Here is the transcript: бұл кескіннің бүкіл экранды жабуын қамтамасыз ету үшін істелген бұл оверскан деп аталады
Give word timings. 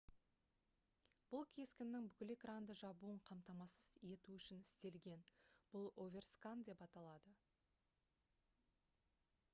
бұл 1.33 1.43
кескіннің 1.57 2.07
бүкіл 2.13 2.33
экранды 2.35 2.77
жабуын 2.79 3.21
қамтамасыз 3.31 4.01
ету 4.15 4.35
үшін 4.39 4.65
істелген 4.69 5.23
бұл 5.75 5.87
оверскан 6.07 6.67
деп 6.71 6.85
аталады 6.89 7.39